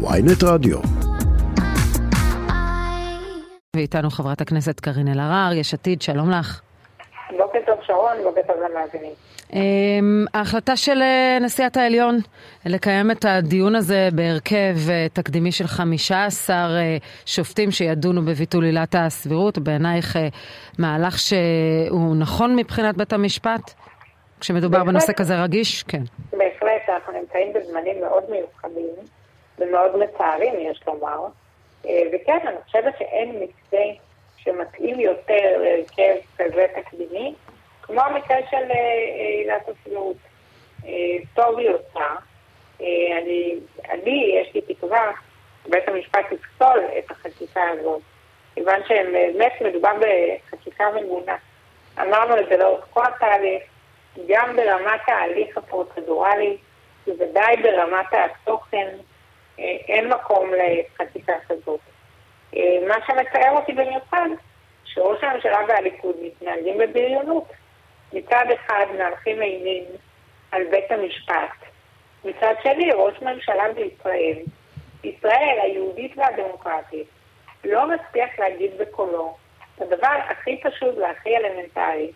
ויינט 0.00 0.42
רדיו. 0.44 0.78
ואיתנו 3.76 4.10
חברת 4.10 4.40
הכנסת 4.40 4.80
קארין 4.80 5.08
אלהרר, 5.08 5.52
יש 5.52 5.74
עתיד, 5.74 6.02
שלום 6.02 6.30
לך. 6.30 6.60
בוקר 7.38 7.58
טוב 7.66 7.78
שרון, 7.86 8.16
בוקר 8.22 8.40
טוב 8.46 8.56
למאזינים. 8.56 9.12
אמ, 9.52 10.24
ההחלטה 10.34 10.76
של 10.76 11.02
אה, 11.02 11.38
נשיאת 11.40 11.76
העליון 11.76 12.18
לקיים 12.66 13.10
את 13.10 13.24
הדיון 13.24 13.74
הזה 13.74 14.08
בהרכב 14.14 14.74
אה, 14.90 15.06
תקדימי 15.12 15.52
של 15.52 15.66
15 15.66 16.56
אה, 16.56 16.96
שופטים 17.26 17.70
שידונו 17.70 18.22
בביטול 18.22 18.64
עילת 18.64 18.94
הסבירות, 18.98 19.58
בעינייך 19.58 20.16
מהלך 20.78 21.18
שהוא 21.18 22.16
נכון 22.18 22.56
מבחינת 22.56 22.96
בית 22.96 23.12
המשפט? 23.12 23.60
כשמדובר 24.40 24.78
בהחלט. 24.78 24.88
בנושא 24.88 25.12
כזה 25.12 25.42
רגיש? 25.42 25.82
כן. 25.82 26.02
בהחלט, 26.32 26.88
אנחנו 26.88 27.12
נמצאים 27.12 27.52
בזמנים 27.52 28.00
מאוד 28.00 28.24
מיוחדים 28.30 29.17
ומאוד 29.58 29.96
מצערים, 29.96 30.54
יש 30.58 30.82
לומר. 30.86 31.26
אה, 31.86 32.02
וכן, 32.12 32.38
אני 32.46 32.56
חושבת 32.64 32.94
שאין 32.98 33.40
מתווה 33.40 33.84
שמתאים 34.36 35.00
יותר 35.00 35.62
להרכב 35.62 36.14
כזה 36.38 36.66
תקדימי, 36.74 37.34
כמו 37.82 38.00
המקרה 38.00 38.36
של 38.50 38.56
אה, 38.56 38.76
אה, 38.76 39.28
עילת 39.38 39.68
הסבירות. 39.68 40.16
טוב 41.34 41.58
היא 41.58 41.70
עושה. 41.70 42.06
אני, 43.22 43.54
אני, 43.90 44.40
יש 44.42 44.54
לי 44.54 44.74
תקווה, 44.74 45.12
בית 45.66 45.88
המשפט 45.88 46.32
יפסול 46.32 46.80
את 46.98 47.10
החקיקה 47.10 47.62
הזאת, 47.68 48.00
כיוון 48.54 48.80
שבאמת 48.84 49.52
מדובר 49.60 49.92
בחקיקה 50.00 50.84
ממונה. 50.90 51.36
אמרנו 52.00 52.40
את 52.40 52.48
זה 52.48 52.56
לאורך 52.56 52.86
כל 52.90 53.04
התהליך, 53.06 53.62
גם 54.26 54.56
ברמת 54.56 55.00
ההליך 55.06 55.58
הפרוצדורלי, 55.58 56.56
בוודאי 57.06 57.56
ברמת 57.62 58.06
התוכן, 58.12 58.88
אין 59.88 60.08
מקום 60.08 60.50
לחקיקה 60.54 61.32
כזאת. 61.48 61.80
אה, 62.56 62.78
מה 62.88 62.94
שמצער 63.06 63.56
אותי 63.56 63.72
במיוחד, 63.72 64.28
שראש 64.84 65.24
הממשלה 65.24 65.58
והליכוד 65.68 66.16
מתנהגים 66.22 66.78
בבריונות. 66.78 67.52
מצד 68.12 68.44
אחד 68.54 68.86
מהלכים 68.98 69.42
אימים 69.42 69.84
על 70.52 70.62
בית 70.70 70.90
המשפט, 70.90 71.68
מצד 72.24 72.54
שני 72.62 72.90
ראש 72.92 73.22
ממשלה 73.22 73.64
בישראל, 73.72 74.38
ישראל 75.04 75.58
היהודית 75.62 76.18
והדמוקרטית, 76.18 77.06
לא 77.64 77.88
מצליח 77.88 78.38
להגיד 78.38 78.70
בקולו 78.78 79.36
את 79.74 79.82
הדבר 79.82 80.16
הכי 80.28 80.60
פשוט 80.62 80.98
והכי 80.98 81.36
אלמנטרי, 81.36 82.10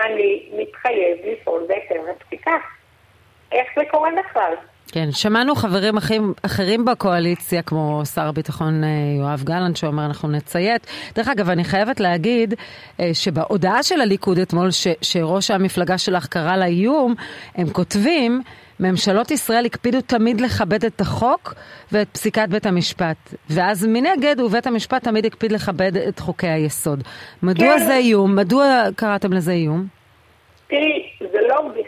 אני 0.00 0.48
מתחייב 0.52 1.18
לפעול 1.24 1.64
בהתאם 1.68 2.06
לפסיקה. 2.06 2.56
איך 3.52 3.68
זה 3.76 3.84
קורה 3.90 4.10
בכלל? 4.18 4.54
כן, 4.92 5.12
שמענו 5.12 5.54
חברים 5.54 5.96
אחים, 5.96 6.32
אחרים 6.42 6.84
בקואליציה, 6.84 7.62
כמו 7.62 8.02
שר 8.14 8.28
הביטחון 8.28 8.84
אה, 8.84 8.88
יואב 9.18 9.42
גלנט, 9.44 9.76
שאומר 9.76 10.06
אנחנו 10.06 10.28
נציית. 10.28 10.86
דרך 11.14 11.28
אגב, 11.28 11.50
אני 11.50 11.64
חייבת 11.64 12.00
להגיד 12.00 12.54
אה, 13.00 13.10
שבהודעה 13.12 13.82
של 13.82 14.00
הליכוד 14.00 14.38
אתמול, 14.38 14.70
ש, 14.70 14.86
שראש 15.02 15.50
המפלגה 15.50 15.98
שלך 15.98 16.26
קרא 16.26 16.56
לה 16.56 16.64
איום, 16.64 17.14
הם 17.54 17.70
כותבים, 17.70 18.42
ממשלות 18.80 19.30
ישראל 19.30 19.66
הקפידו 19.66 20.00
תמיד 20.00 20.40
לכבד 20.40 20.84
את 20.84 21.00
החוק 21.00 21.54
ואת 21.92 22.08
פסיקת 22.12 22.48
בית 22.48 22.66
המשפט. 22.66 23.34
ואז 23.50 23.86
מנגד, 23.86 24.40
ובית 24.40 24.66
המשפט 24.66 25.04
תמיד 25.04 25.26
הקפיד 25.26 25.52
לכבד 25.52 25.96
את 25.96 26.18
חוקי 26.18 26.48
היסוד. 26.48 27.02
מדוע 27.42 27.78
כן. 27.78 27.84
זה 27.86 27.96
איום? 27.96 28.36
מדוע 28.36 28.88
קראתם 28.96 29.32
לזה 29.32 29.52
איום? 29.52 29.86
תראי, 30.68 31.02
זה 31.20 31.38
לא 31.48 31.68
בכדי 31.68 31.83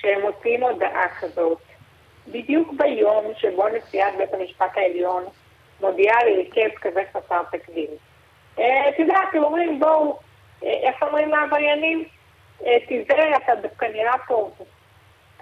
שהם 0.00 0.20
מוציאים 0.20 0.62
הודעה 0.62 1.08
כזאת. 1.20 1.58
בדיוק 2.28 2.72
ביום 2.72 3.24
שבו 3.36 3.68
נשיאת 3.68 4.16
בית 4.18 4.34
המשפט 4.34 4.76
העליון 4.76 5.24
מודיעה 5.80 6.20
על 6.20 6.28
הרכב 6.28 6.78
כזה 6.80 7.02
חסר 7.12 7.42
תקדים. 7.52 7.90
אה, 8.58 8.88
את 8.88 8.98
יודעת, 8.98 9.28
הם 9.34 9.42
אומרים, 9.44 9.80
בואו, 9.80 10.18
אה, 10.64 10.88
איך 10.88 11.02
אומרים 11.02 11.28
לעבריינים? 11.28 12.04
אה, 12.66 12.76
תיזהר, 12.88 13.36
אתה 13.36 13.54
דווקא 13.54 13.84
נראה 13.84 14.14
טוב. 14.28 14.54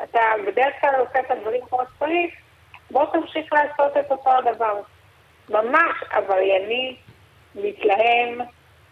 אתה 0.03 0.21
בדרך 0.47 0.75
כלל 0.81 0.95
עושה 0.99 1.21
את 1.21 1.31
הדברים 1.31 1.61
כמו 1.69 1.79
שצריך, 1.97 2.35
בוא 2.91 3.05
תמשיך 3.13 3.53
לעשות 3.53 3.97
את 3.97 4.11
אותו 4.11 4.31
הדבר. 4.31 4.81
ממש 5.49 5.97
עברייני, 6.11 6.97
מתלהם, 7.55 8.39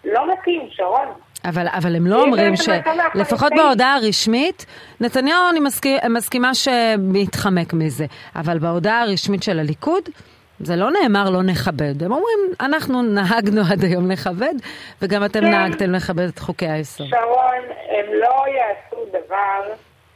לא 0.04 0.32
מתאים, 0.32 0.68
שרון. 0.70 1.08
אבל, 1.48 1.66
אבל 1.68 1.96
הם 1.96 2.06
לא 2.06 2.22
אומרים 2.22 2.56
ש... 2.56 2.68
לפחות. 3.14 3.52
בהודעה 3.56 3.94
הרשמית, 3.94 4.66
נתניהו, 5.00 5.50
אני 5.50 5.60
מסכימה, 5.60 6.08
מסכימה 6.08 6.54
שמתחמק 6.54 7.72
מזה. 7.72 8.04
אבל 8.36 8.58
בהודעה 8.58 9.02
הרשמית 9.02 9.42
של 9.42 9.58
הליכוד, 9.58 10.08
זה 10.60 10.76
לא 10.76 10.90
נאמר 10.90 11.30
לא 11.30 11.42
נכבד. 11.42 12.02
הם 12.02 12.12
אומרים, 12.12 12.38
אנחנו 12.60 13.02
נהגנו 13.02 13.60
עד 13.72 13.84
היום 13.84 14.10
לכבד, 14.10 14.54
וגם 15.02 15.24
אתם 15.24 15.40
כן. 15.40 15.50
נהגתם 15.50 15.92
לכבד 15.92 16.28
את 16.28 16.38
חוקי 16.38 16.68
היסוד. 16.68 17.06
שרון, 17.06 17.64
הם 17.88 18.12
לא 18.12 18.44
יעשו 18.48 19.06
דבר 19.08 19.72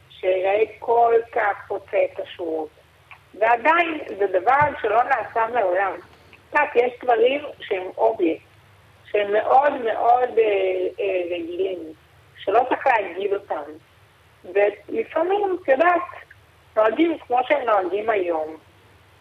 שיראה 0.09 0.63
כל 0.79 1.13
כך 1.31 1.67
חוצה 1.67 1.97
את 2.13 2.19
השורות. 2.19 2.69
ועדיין 3.39 3.99
זה 4.19 4.25
דבר 4.39 4.59
שלא 4.81 5.03
נעשה 5.03 5.45
מעולם. 5.53 5.91
יודעת, 6.53 6.75
יש 6.75 6.93
דברים 7.03 7.41
שהם 7.59 7.83
אובייקט, 7.97 8.43
שהם 9.11 9.33
מאוד 9.33 9.73
מאוד 9.73 10.29
אה, 10.37 10.43
אה, 10.99 11.35
רגילים, 11.35 11.77
שלא 12.43 12.61
צריך 12.69 12.87
להגיד 12.87 13.33
אותם. 13.33 13.71
ולפעמים, 14.45 15.57
את 15.63 15.67
יודעת, 15.67 16.01
נוהגים 16.75 17.17
כמו 17.27 17.37
שהם 17.47 17.61
נוהגים 17.65 18.09
היום, 18.09 18.55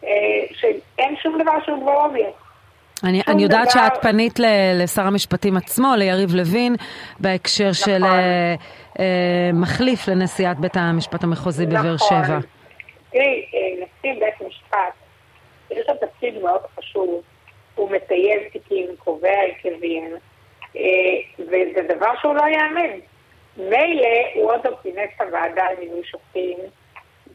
אה, 0.04 0.08
שאין 0.52 1.16
שום 1.22 1.42
דבר 1.42 1.52
שהוא 1.64 1.82
כבר 1.82 2.04
אובייקט. 2.04 2.32
אני, 3.04 3.22
אני 3.28 3.42
יודעת 3.42 3.68
דבר- 3.74 3.88
שאת 3.88 4.02
פנית 4.02 4.38
ל- 4.38 4.82
לשר 4.82 5.02
המשפטים 5.02 5.56
עצמו, 5.56 5.92
ליריב 5.96 6.34
לוין, 6.34 6.76
בהקשר 7.20 7.72
של 7.72 7.98
נכון. 7.98 8.10
אה, 8.18 8.54
אה, 8.98 9.04
מחליף 9.54 10.08
לנשיאת 10.08 10.58
בית 10.58 10.76
המשפט 10.76 11.24
המחוזי 11.24 11.66
בבאר 11.66 11.94
נכון. 11.94 11.98
שבע. 12.24 12.38
תראי, 13.12 13.24
אה, 13.54 13.84
נשיא 13.84 14.20
בית 14.20 14.48
משפט, 14.48 14.78
יש 15.70 15.88
לו 15.88 15.94
תפקיד 15.94 16.38
מאוד 16.42 16.60
חשוב, 16.78 17.22
הוא 17.74 17.90
מטייב 17.90 18.42
תיקים, 18.52 18.86
קובע 18.98 19.40
הרכבים, 19.40 20.16
אה, 20.76 20.80
וזה 21.38 21.94
דבר 21.94 22.10
שהוא 22.20 22.34
לא 22.34 22.42
ייאמן. 22.42 22.98
מילא 23.56 24.08
הוא 24.34 24.52
עוד 24.52 24.66
לא 24.66 24.76
כינס 24.82 25.10
את 25.16 25.20
הוועדה 25.20 25.64
למינוי 25.72 26.04
שופטים, 26.04 26.58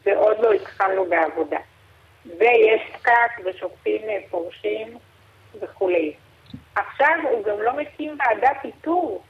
ועוד 0.04 0.36
לא 0.40 0.52
התחלנו 0.52 1.04
בעבודה. 1.04 1.58
ויש 2.38 2.82
פקק 2.92 3.44
ושופטים 3.44 4.02
אה, 4.08 4.18
פורשים 4.30 4.98
וכולי. 5.60 6.14
עכשיו 6.74 7.14
הוא 7.30 7.44
גם 7.44 7.62
לא 7.62 7.72
מקים 7.76 8.18
ועדת 8.18 8.64
איתור 8.64 9.22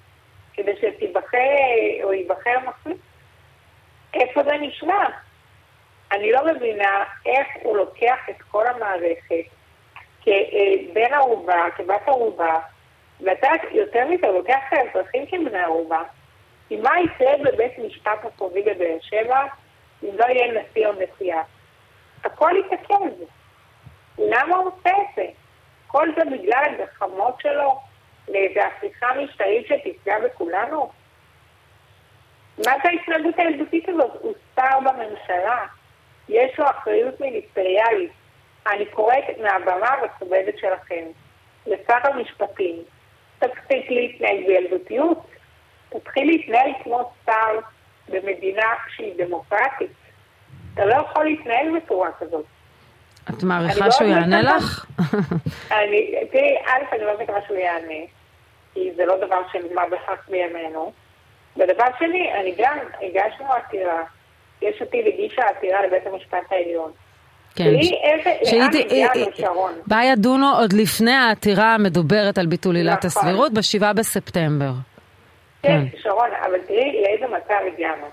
כדי 0.52 0.72
שתיבחר 0.76 1.38
אה, 1.38 2.04
או 2.04 2.12
ייבחר 2.12 2.58
מחליף. 2.66 2.96
איפה 4.14 4.42
זה 4.42 4.52
נשמע? 4.60 5.04
אני 6.12 6.32
לא 6.32 6.46
מבינה 6.46 7.04
איך 7.26 7.48
הוא 7.62 7.76
לוקח 7.76 8.18
את 8.30 8.42
כל 8.42 8.66
המערכת 8.66 9.55
כבן 10.26 11.14
ערובה, 11.14 11.64
כבת 11.76 12.08
ערובה, 12.08 12.58
ואתה 13.20 13.48
יותר 13.70 14.08
מזה 14.08 14.26
לוקח 14.26 14.58
את 14.68 14.72
האזרחים 14.72 15.26
כבני 15.26 15.58
ערובה. 15.58 16.02
כי 16.68 16.76
מה 16.76 16.90
יקרה 17.00 17.32
בבית 17.44 17.78
משפט 17.78 18.24
מחוזי 18.24 18.62
בבאר 18.62 18.96
שבע 19.00 19.44
אם 20.02 20.08
לא 20.18 20.24
יהיה 20.24 20.62
נשיא 20.62 20.86
או 20.86 20.92
נשיאה? 20.92 21.42
הכל 22.24 22.50
יתעכב. 22.66 22.94
למה 24.18 24.56
הוא 24.56 24.66
עושה 24.66 24.90
את 24.90 25.16
זה? 25.16 25.26
כל 25.86 26.08
זה 26.16 26.24
בגלל 26.24 26.64
הגחמות 26.64 27.40
שלו 27.40 27.80
לאיזו 28.28 28.60
הפיכה 28.60 29.06
משטרית 29.22 29.66
שתפגע 29.66 30.14
בכולנו? 30.24 30.90
מה 32.58 32.72
זה 32.82 32.88
ההתנהגות 32.88 33.38
הילדותית 33.38 33.88
הזאת? 33.88 34.10
הוא 34.20 34.34
שר 34.56 34.78
בממשלה, 34.80 35.66
יש 36.28 36.58
לו 36.58 36.70
אחריות 36.70 37.20
מיניסטריאלית. 37.20 38.12
אני 38.72 38.86
קוראת 38.86 39.24
מהבמה 39.42 39.88
המכובדת 39.88 40.58
שלכם 40.58 41.04
לשר 41.66 41.98
המשפטים, 42.04 42.76
תפסיק 43.38 43.90
להתנהג 43.90 44.46
בילדותיות, 44.46 45.26
תתחיל 45.88 46.26
להתנהל 46.26 46.70
כמו 46.82 47.12
שר 47.26 47.58
במדינה 48.08 48.74
שהיא 48.96 49.14
דמוקרטית. 49.16 49.92
אתה 50.74 50.84
לא 50.84 50.94
יכול 50.94 51.24
להתנהל 51.24 51.76
בצורה 51.76 52.08
כזאת. 52.18 52.44
את 53.30 53.42
מעריכה 53.42 53.84
לא 53.84 53.90
שהוא 53.90 54.08
יענה 54.08 54.42
לך? 54.42 54.86
אני, 55.78 56.14
תראי, 56.32 56.56
א', 56.66 56.94
אני 56.94 57.04
לא 57.04 57.20
מקווה 57.20 57.40
שהוא 57.46 57.56
יענה, 57.56 58.04
כי 58.74 58.92
זה 58.96 59.06
לא 59.06 59.16
דבר 59.26 59.40
שנגמר 59.52 59.82
בכך 59.92 60.28
בימינו. 60.28 60.92
ודבר 61.56 61.84
שני, 61.98 62.34
אני 62.34 62.54
גם, 62.58 62.78
הגשנו 63.02 63.52
עתירה, 63.52 64.02
יש 64.62 64.82
עתיד 64.82 65.06
הגישה 65.06 65.42
עתירה 65.42 65.86
לבית 65.86 66.06
המשפט 66.06 66.52
העליון. 66.52 66.92
כן. 67.56 67.64
תראי 67.64 67.90
איזה, 68.02 68.30
שהיא 68.44 68.62
ת- 68.62 68.74
הגענו, 68.92 69.12
היא- 69.14 69.26
שרון. 69.36 69.72
בה 69.86 69.96
ידונו 70.12 70.46
עוד 70.56 70.72
לפני 70.72 71.12
העתירה 71.12 71.74
המדוברת 71.74 72.38
על 72.38 72.46
ביטול 72.46 72.76
עילת 72.76 73.04
נכון. 73.04 73.22
הסבירות 73.22 73.52
ב-7 73.52 73.92
בספטמבר. 73.92 74.70
כן, 75.62 75.68
כן. 75.92 75.98
שרון, 76.02 76.30
אבל 76.46 76.58
תראי 76.66 77.02
לאיזה 77.02 77.26
מצב 77.36 77.54
הגענו. 77.74 78.06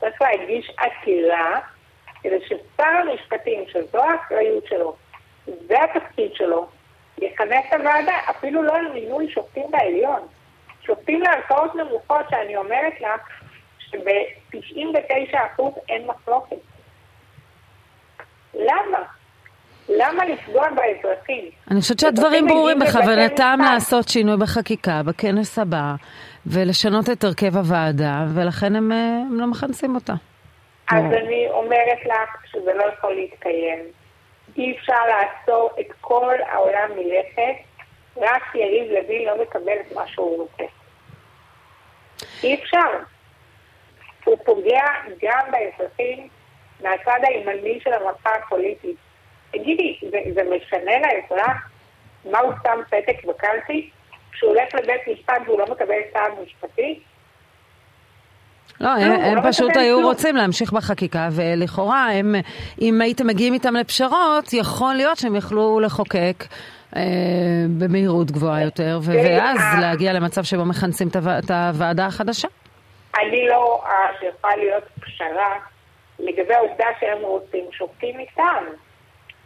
צריך 0.00 0.22
להגיש 0.22 0.70
עתירה 0.78 1.60
כדי 2.22 2.36
ששר 2.46 2.84
המשפטים, 2.84 3.64
שזו 3.68 3.98
האחריות 4.04 4.66
שלו, 4.66 4.94
זה 5.46 5.74
התפקיד 5.84 6.30
שלו, 6.34 6.66
יכנס 7.18 7.64
את 7.68 7.80
הוועדה, 7.80 8.12
אפילו 8.30 8.62
לא 8.62 8.76
על 8.76 8.92
מינוי 8.94 9.30
שופטים 9.30 9.64
בעליון. 9.70 10.20
שופטים 10.86 11.22
לערכאות 11.22 11.74
נמוכות, 11.74 12.26
שאני 12.30 12.56
אומרת 12.56 12.92
לך 13.00 13.20
שב-99% 13.78 15.62
אין 15.88 16.06
מחלוקת. 16.06 16.56
למה? 18.90 19.04
למה 19.88 20.24
לפגוע 20.24 20.68
באזרחים? 20.70 21.44
אני 21.70 21.80
חושבת 21.80 21.98
שהדברים 21.98 22.46
ברורים 22.46 22.78
בכוונתם 22.78 23.58
לעשות 23.72 24.08
שינוי 24.08 24.36
בחקיקה 24.36 25.02
בכנס 25.06 25.58
הבא 25.58 25.94
ולשנות 26.46 27.10
את 27.10 27.24
הרכב 27.24 27.56
הוועדה, 27.56 28.24
ולכן 28.34 28.76
הם, 28.76 28.92
אה, 28.92 29.22
הם 29.30 29.40
לא 29.40 29.46
מכנסים 29.46 29.94
אותה. 29.94 30.12
אז 30.90 31.04
אני 31.04 31.46
אומרת 31.50 31.98
לך 32.06 32.46
שזה 32.52 32.74
לא 32.74 32.84
יכול 32.92 33.14
להתקיים. 33.14 33.78
אי 34.56 34.76
אפשר 34.78 35.02
לעצור 35.08 35.70
את 35.80 35.86
כל 36.00 36.34
העולם 36.48 36.90
מלכת, 36.96 37.62
רק 38.16 38.42
יריב 38.54 38.92
לוין 38.92 39.24
לא 39.24 39.42
מקבל 39.42 39.76
את 39.80 39.92
מה 39.94 40.06
שהוא 40.06 40.38
רוצה. 40.38 40.64
אי 42.42 42.54
אפשר. 42.54 42.90
הוא 44.24 44.36
פוגע 44.44 44.84
גם 45.22 45.50
באזרחים 45.50 46.28
מהצד 46.82 47.20
הימני 47.22 47.80
של 47.84 47.92
המפה 47.92 48.30
הפוליטית. 48.44 48.96
תגידי, 49.50 49.98
זה, 50.10 50.18
זה 50.34 50.42
משנה 50.42 50.92
לאזרח 50.98 51.70
מה 52.24 52.38
הוא 52.38 52.52
שם 52.62 52.80
פתק 52.90 53.24
בקלפי? 53.24 53.90
כשהוא 54.32 54.50
הולך 54.50 54.74
לבית 54.74 55.00
משפט 55.12 55.42
והוא 55.46 55.58
לא 55.58 55.64
מקבל 55.70 55.96
סעד 56.12 56.32
משפטי? 56.44 57.00
לא, 58.80 58.88
הם, 58.88 59.12
הם 59.12 59.36
לא 59.36 59.50
פשוט 59.50 59.76
היו 59.76 59.96
כלום. 59.96 60.04
רוצים 60.04 60.36
להמשיך 60.36 60.72
בחקיקה, 60.72 61.28
ולכאורה, 61.32 62.10
הם, 62.12 62.34
אם 62.80 63.00
הייתם 63.00 63.26
מגיעים 63.26 63.54
איתם 63.54 63.76
לפשרות, 63.76 64.52
יכול 64.52 64.94
להיות 64.94 65.18
שהם 65.18 65.36
יכלו 65.36 65.80
לחוקק 65.80 66.44
אה, 66.96 67.02
במהירות 67.78 68.30
גבוהה 68.30 68.62
יותר, 68.62 68.98
ו- 69.02 69.12
ואז 69.12 69.58
אה, 69.60 69.80
להגיע 69.80 70.12
למצב 70.12 70.42
שבו 70.42 70.64
מכנסים 70.64 71.08
את 71.08 71.50
הוועדה 71.50 72.06
החדשה. 72.06 72.48
אני 73.18 73.46
לא 73.48 73.56
רואה 73.56 74.06
שיכולה 74.20 74.56
להיות 74.56 74.84
פשרה 75.00 75.54
לגבי 76.20 76.54
העובדה 76.54 76.86
שהם 77.00 77.22
רוצים 77.22 77.64
שופטים 77.72 78.18
איתם. 78.18 78.64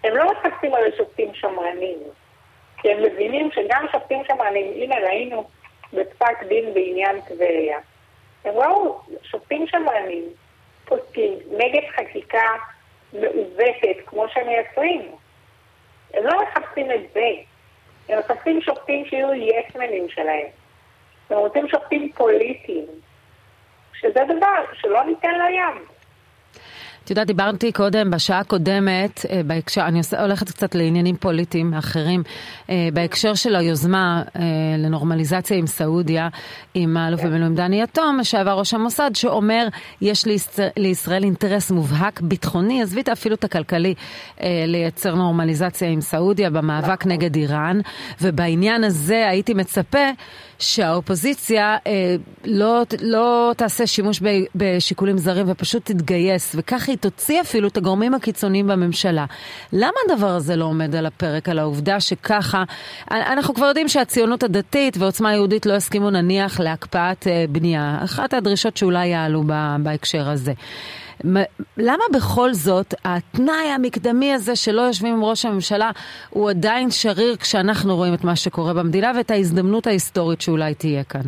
הם 0.04 0.16
לא 0.16 0.32
מחפשים 0.32 0.74
על 0.74 0.82
שופטים 0.96 1.34
שמרנים, 1.34 1.98
כי 2.76 2.92
הם 2.92 3.02
מבינים 3.02 3.50
שגם 3.50 3.86
שופטים 3.92 4.24
שמרנים, 4.24 4.72
הנה 4.82 4.96
ראינו 4.96 5.48
בפסק 5.92 6.42
דין 6.48 6.74
בעניין 6.74 7.20
טבריה. 7.20 7.78
הם 8.44 8.54
ראו 8.54 9.00
שופטים 9.22 9.66
שמרנים 9.66 10.24
פוסקים 10.84 11.32
נגד 11.50 11.88
חקיקה 11.96 12.48
מעוותת 13.12 13.96
כמו 14.06 14.28
שהם 14.28 14.46
מייצרים. 14.46 15.10
הם 16.14 16.26
לא 16.26 16.42
מחפשים 16.42 16.90
את 16.90 17.00
זה. 17.12 17.28
הם 18.08 18.18
מחפשים 18.18 18.60
שופטים 18.62 19.04
שיהיו 19.06 19.28
יסמנים 19.34 20.08
שלהם. 20.08 20.46
הם 21.30 21.36
רוצים 21.36 21.68
שופטים 21.68 22.12
פוליטיים, 22.12 22.86
שזה 23.94 24.20
דבר 24.24 24.64
שלא 24.72 25.04
ניתן 25.04 25.34
לו 25.34 25.44
יד. 25.44 25.93
את 27.04 27.10
יודעת, 27.10 27.26
דיברתי 27.26 27.72
קודם, 27.72 28.10
בשעה 28.10 28.38
הקודמת, 28.38 29.26
אה, 29.30 29.40
בהקשר, 29.46 29.84
אני 29.86 30.00
הולכת 30.18 30.50
קצת 30.50 30.74
לעניינים 30.74 31.16
פוליטיים 31.16 31.74
אחרים, 31.74 32.22
אה, 32.70 32.88
בהקשר 32.92 33.34
של 33.34 33.56
היוזמה 33.56 34.22
אה, 34.36 34.42
לנורמליזציה 34.78 35.56
עם 35.56 35.66
סעודיה, 35.66 36.28
עם 36.74 36.96
האלוף 36.96 37.20
במילואים 37.20 37.54
דני 37.54 37.82
יתום, 37.82 38.18
לשעבר 38.20 38.58
ראש 38.58 38.74
המוסד, 38.74 39.10
שאומר, 39.14 39.66
יש 40.00 40.24
לישראל 40.76 41.24
אינטרס 41.24 41.70
מובהק 41.70 42.20
ביטחוני, 42.20 42.82
עזבי 42.82 43.02
אפילו 43.12 43.34
את 43.34 43.44
הכלכלי, 43.44 43.94
לייצר 44.66 45.14
נורמליזציה 45.14 45.88
עם 45.88 46.00
סעודיה 46.00 46.50
במאבק 46.50 47.06
נגד 47.06 47.36
איראן, 47.36 47.80
ובעניין 48.20 48.84
הזה 48.84 49.28
הייתי 49.28 49.54
מצפה 49.54 50.08
שהאופוזיציה 50.64 51.76
אה, 51.86 52.16
לא, 52.44 52.82
לא 53.00 53.52
תעשה 53.56 53.86
שימוש 53.86 54.20
ב, 54.22 54.26
בשיקולים 54.54 55.18
זרים 55.18 55.46
ופשוט 55.48 55.84
תתגייס, 55.84 56.52
וכך 56.58 56.88
היא 56.88 56.96
תוציא 56.96 57.40
אפילו 57.40 57.68
את 57.68 57.76
הגורמים 57.76 58.14
הקיצוניים 58.14 58.66
בממשלה. 58.66 59.24
למה 59.72 59.96
הדבר 60.08 60.28
הזה 60.28 60.56
לא 60.56 60.64
עומד 60.64 60.94
על 60.94 61.06
הפרק, 61.06 61.48
על 61.48 61.58
העובדה 61.58 62.00
שככה, 62.00 62.64
אנחנו 63.10 63.54
כבר 63.54 63.66
יודעים 63.66 63.88
שהציונות 63.88 64.42
הדתית 64.42 64.96
ועוצמה 64.96 65.34
יהודית 65.34 65.66
לא 65.66 65.74
יסכימו 65.74 66.10
נניח 66.10 66.60
להקפאת 66.60 67.26
אה, 67.26 67.44
בנייה, 67.48 67.98
אחת 68.04 68.34
הדרישות 68.34 68.76
שאולי 68.76 69.06
יעלו 69.06 69.42
בהקשר 69.82 70.28
הזה. 70.28 70.52
למה 71.76 72.04
בכל 72.14 72.52
זאת 72.52 72.94
התנאי 73.04 73.68
המקדמי 73.74 74.32
הזה 74.32 74.56
שלא 74.56 74.82
יושבים 74.82 75.14
עם 75.14 75.24
ראש 75.24 75.44
הממשלה 75.44 75.90
הוא 76.30 76.50
עדיין 76.50 76.90
שריר 76.90 77.36
כשאנחנו 77.36 77.96
רואים 77.96 78.14
את 78.14 78.24
מה 78.24 78.36
שקורה 78.36 78.74
במדינה 78.74 79.12
ואת 79.16 79.30
ההזדמנות 79.30 79.86
ההיסטורית 79.86 80.40
שאולי 80.40 80.74
תהיה 80.74 81.04
כאן? 81.04 81.20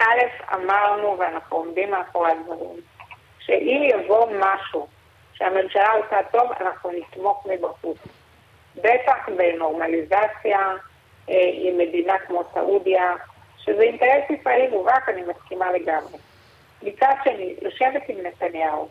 א', 0.00 0.54
אמרנו 0.54 1.16
ואנחנו 1.18 1.56
עומדים 1.56 1.90
מאחורי 1.90 2.30
הדברים, 2.30 2.80
שאם 3.40 3.88
יבוא 3.94 4.26
משהו 4.40 4.86
שהממשלה 5.34 5.90
עושה 5.90 6.16
טוב, 6.32 6.50
אנחנו 6.60 6.90
נתמוך 6.90 7.46
מבחוץ. 7.50 7.98
בטח 8.76 9.28
בנורמליזציה 9.36 10.58
אה, 11.30 11.50
עם 11.52 11.78
מדינה 11.78 12.18
כמו 12.26 12.42
סעודיה, 12.54 13.14
שזה 13.58 13.82
אינטרס 13.82 14.30
ישראלי 14.30 14.68
מובהק, 14.68 15.08
אני 15.08 15.22
מסכימה 15.22 15.72
לגמרי. 15.72 16.18
מצד 16.82 17.14
שני, 17.24 17.54
לשבת 17.62 18.02
עם 18.08 18.16
נתניהו, 18.26 18.88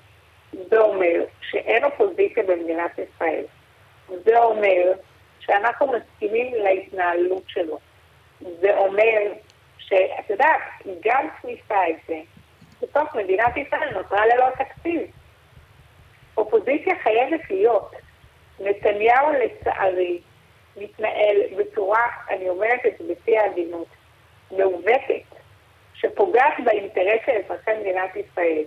זה 0.54 0.80
אומר 0.80 1.24
שאין 1.42 1.84
אופוזיציה 1.84 2.44
במדינת 2.44 2.92
ישראל. 3.00 3.44
זה 4.08 4.40
אומר 4.40 4.92
שאנחנו 5.40 5.88
מסכימים 5.92 6.54
להתנהלות 6.56 7.44
שלו. 7.48 7.80
זה 8.42 8.78
אומר 8.78 9.34
שאת 9.78 10.30
יודעת, 10.30 10.62
גם 11.06 11.28
כניסה 11.42 11.90
את 11.90 11.96
זה, 12.08 12.20
בסוף 12.82 13.16
מדינת 13.16 13.58
ישראל 13.58 13.94
נותרה 13.94 14.26
ללא 14.28 14.46
תקציב. 14.50 15.02
אופוזיציה 16.38 16.94
חייבת 17.04 17.50
להיות. 17.50 17.92
נתניהו 18.60 19.28
לצערי 19.34 20.22
מתנהל 20.78 21.38
בצורה, 21.58 22.08
אני 22.30 22.50
אומרת 22.50 22.86
את 22.86 22.94
זה 22.98 23.14
בשיא 23.14 23.40
העדינות, 23.40 23.88
מעוותת, 24.52 25.36
שפוגעת 25.94 26.54
באינטרס 26.66 27.20
של 27.26 27.32
אזרחי 27.32 27.72
מדינת 27.80 28.16
ישראל. 28.16 28.64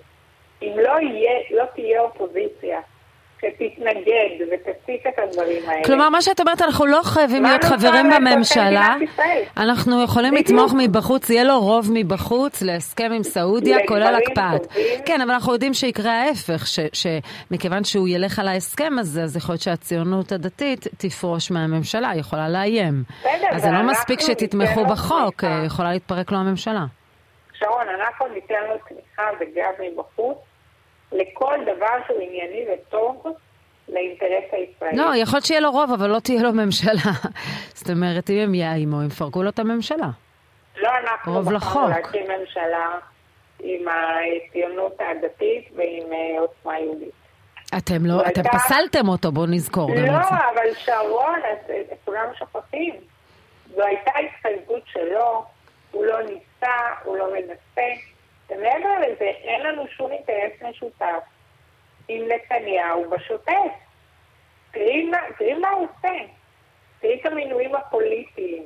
אם 0.63 0.73
לא, 0.77 0.93
יהיה, 1.01 1.33
לא 1.51 1.65
תהיה 1.75 2.01
אופוזיציה 2.01 2.81
שתתנגד 3.41 4.47
ותציף 4.53 5.07
את 5.09 5.19
הדברים 5.19 5.69
האלה. 5.69 5.85
כלומר, 5.85 6.09
מה 6.09 6.23
שאת 6.23 6.41
אומרת, 6.41 6.63
אנחנו 6.63 6.87
לא 6.87 7.01
חייבים 7.05 7.43
להיות 7.43 7.65
חברים 7.65 8.11
בממשלה. 8.11 8.95
אנחנו 9.57 10.03
יכולים 10.05 10.35
לתמוך 10.35 10.73
מבחוץ, 10.79 11.31
יהיה 11.31 11.45
לו 11.45 11.61
רוב 11.61 11.91
מבחוץ 11.95 12.63
להסכם 12.63 13.13
עם 13.13 13.23
סעודיה, 13.23 13.77
כולל 13.89 14.15
הקפאת. 14.15 14.67
כן, 15.07 15.21
אבל 15.21 15.31
אנחנו 15.31 15.53
יודעים 15.53 15.75
שיקרה 15.75 16.13
ההפך, 16.13 16.65
שמכיוון 16.93 17.85
שהוא 17.85 18.09
ילך 18.09 18.39
על 18.39 18.49
ההסכם 18.49 18.93
הזה, 18.99 19.23
אז 19.23 19.37
יכול 19.37 19.53
להיות 19.53 19.63
שהציונות 19.63 20.33
הדתית 20.33 20.87
תפרוש 20.99 21.51
מהממשלה, 21.51 22.11
היא 22.11 22.21
יכולה 22.21 22.49
לאיים. 22.49 23.03
אז 23.51 23.63
זה 23.63 23.71
לא 23.71 23.83
מספיק 23.83 24.21
שתתמכו 24.21 24.85
בחוק, 24.85 25.45
יכולה 25.67 25.93
להתפרק 25.93 26.33
לו 26.33 26.39
הממשלה. 26.39 26.85
שרון, 27.59 27.87
אנחנו 28.01 28.27
ניתן 28.35 28.55
לו 28.69 28.75
תמיכה 28.89 29.23
וגב 29.41 29.93
מבחוץ. 29.93 30.50
לכל 31.13 31.57
דבר 31.63 31.97
שהוא 32.07 32.21
ענייני 32.21 32.65
וטוב 32.73 33.27
לאינטרס 33.89 34.45
הישראלי. 34.53 34.97
לא, 34.97 35.17
יכול 35.17 35.37
להיות 35.37 35.45
שיהיה 35.45 35.61
לו 35.61 35.71
רוב, 35.71 35.93
אבל 35.93 36.11
לא 36.11 36.19
תהיה 36.19 36.43
לו 36.43 36.53
ממשלה. 36.53 37.13
זאת 37.79 37.91
אומרת, 37.91 38.31
אם 38.31 38.39
הם 38.39 38.55
יאיימו, 38.55 39.01
הם 39.01 39.07
יפרקו 39.07 39.43
לו 39.43 39.49
את 39.49 39.59
הממשלה. 39.59 40.11
לא 40.77 40.91
אנחנו 40.99 41.43
בחרנו 41.43 41.89
להקים 41.89 42.23
ממשלה 42.23 42.89
עם 43.61 43.87
הציונות 43.89 44.97
הדתית 45.01 45.69
ועם 45.77 46.13
אה, 46.13 46.41
עוצמה 46.41 46.79
יהודית. 46.79 47.21
אתם 47.79 48.07
לא, 48.07 48.21
אתם 48.21 48.41
הייתה... 48.45 48.59
פסלתם 48.59 49.09
אותו, 49.09 49.33
בואו 49.33 49.47
נזכור 49.47 49.91
גם 49.97 50.05
לא, 50.05 50.19
את 50.19 50.25
זה. 50.25 50.35
לא, 50.35 50.51
אבל 50.55 50.75
שרון, 50.75 51.41
כולם 52.05 52.27
שוכחים. 52.39 52.95
זו 53.75 53.83
הייתה 53.83 54.11
התחייבות 54.19 54.83
שלו, 54.87 55.45
הוא 55.91 56.05
לא 56.05 56.23
ניסה, 56.23 56.77
הוא 57.05 57.17
לא 57.17 57.33
מנסה. 57.33 58.01
ומעבר 58.51 58.99
לזה, 58.99 59.25
אין 59.25 59.63
לנו 59.63 59.87
שום 59.89 60.13
אינטרס 60.13 60.63
משותף 60.63 61.23
עם 62.09 62.29
נתניהו 62.29 63.11
בשוטף. 63.11 63.73
תראי 64.71 65.11
מה 65.61 65.71
הוא 65.71 65.87
עושה. 65.87 66.19
תראי 67.01 67.21
את 67.21 67.27
המינויים 67.27 67.75
הפוליטיים. 67.75 68.63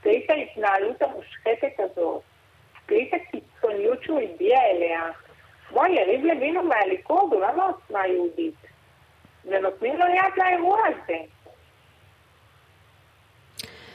תראי 0.00 0.24
את 0.24 0.30
ההתנהלות 0.30 1.02
המושחתת 1.02 1.80
הזאת. 1.80 2.22
תראי 2.86 3.08
את 3.08 3.20
הקיצוניות 3.20 4.02
שהוא 4.02 4.20
הביע 4.20 4.60
אליה. 4.60 5.02
בואי, 5.70 5.90
יריב 5.90 6.24
לוין 6.24 6.56
הוא 6.56 6.64
מהליכוד, 6.64 7.32
הוא 7.32 7.40
לא 7.40 7.56
מעוצמה 7.56 8.06
יהודית. 8.06 8.54
ונותנים 9.44 9.96
לו 9.96 10.06
יד 10.06 10.32
לאירוע 10.36 10.78
הזה. 10.86 11.18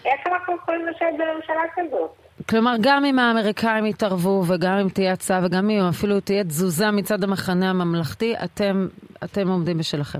איך 0.08 0.28
אנחנו 0.28 0.56
יכולים 0.56 0.86
לשבת 0.86 1.14
בממשלה 1.18 1.64
כזאת? 1.76 2.12
כלומר, 2.50 2.74
גם 2.82 3.06
אם 3.06 3.20
האמריקאים 3.20 3.86
יתערבו, 3.86 4.44
וגם 4.48 4.78
אם 4.82 4.90
תהיה 4.90 5.14
הצעה, 5.14 5.40
וגם 5.46 5.70
אם 5.70 5.80
אפילו 5.90 6.20
תהיה 6.20 6.44
תזוזה 6.44 6.92
מצד 6.92 7.24
המחנה 7.24 7.70
הממלכתי, 7.70 8.36
אתם, 8.46 8.88
אתם 9.24 9.48
עומדים 9.48 9.78
בשלכם. 9.78 10.20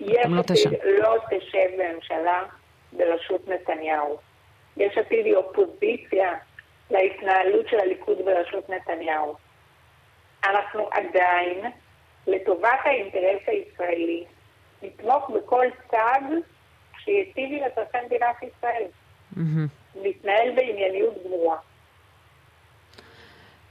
יש 0.00 0.16
עתיד 0.38 0.72
לא 1.02 1.16
תשב 1.30 1.68
בממשלה 1.78 2.42
בראשות 2.92 3.48
נתניהו. 3.48 4.16
יש 4.76 4.98
עתיד 4.98 5.26
היא 5.26 5.36
אופוזיציה 5.36 6.32
להתנהלות 6.90 7.68
של 7.68 7.80
הליכוד 7.80 8.18
בראשות 8.24 8.70
נתניהו. 8.70 9.34
אנחנו 10.44 10.88
עדיין, 10.90 11.70
לטובת 12.26 12.80
האינטרס 12.84 13.42
הישראלי, 13.46 14.24
נתמוך 14.82 15.30
בכל 15.30 15.66
צד 15.90 16.20
שיטיב 16.98 17.50
עם 17.52 17.64
אזרחי 17.64 17.98
מדינת 18.06 18.36
ישראל. 18.42 18.86
להתנהל 20.02 20.56
בענייניות 20.56 21.14
גמורה. 21.24 21.56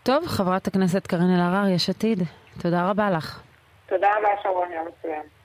טוב, 0.03 0.27
חברת 0.27 0.68
הכנסת 0.68 1.08
קארין 1.08 1.36
אלהרר, 1.36 1.68
יש 1.68 1.89
עתיד. 1.89 2.20
תודה 2.62 2.89
רבה 2.89 3.12
לך. 3.12 3.41
תודה 3.89 4.08
רבה, 4.18 4.30
שרון, 4.44 4.72
יום 4.72 4.88
מצוין. 4.88 5.41